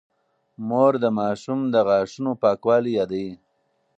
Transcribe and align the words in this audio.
مور 0.67 0.93
د 1.03 1.05
ماشوم 1.19 1.59
د 1.73 1.75
غاښونو 1.87 2.31
پاکوالی 2.41 2.91
يادوي. 2.99 3.31